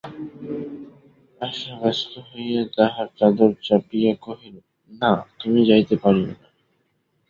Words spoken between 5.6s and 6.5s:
যাইতে পারিবে না।